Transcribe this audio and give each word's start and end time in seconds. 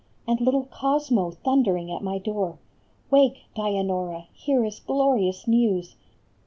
4 0.25 0.33
And 0.35 0.41
little 0.43 0.63
Cosmo 0.65 1.29
thundering 1.29 1.91
at 1.91 2.01
my 2.01 2.17
door;" 2.17 2.57
Wake, 3.11 3.41
Dianora, 3.55 4.25
here 4.33 4.63
is 4.65 4.79
glorious 4.79 5.47
news 5.47 5.95